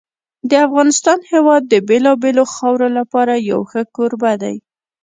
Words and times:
د 0.49 0.51
افغانستان 0.67 1.19
هېواد 1.31 1.63
د 1.67 1.75
بېلابېلو 1.89 2.43
خاورو 2.53 2.87
لپاره 2.97 3.33
یو 3.51 3.59
ښه 3.69 3.81
کوربه 3.95 4.31
دی. 4.43 4.55